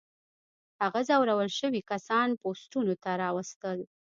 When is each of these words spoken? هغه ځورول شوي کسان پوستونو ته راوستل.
هغه 0.81 0.99
ځورول 1.09 1.49
شوي 1.59 1.81
کسان 1.91 2.27
پوستونو 2.41 2.93
ته 3.03 3.09
راوستل. 3.23 3.79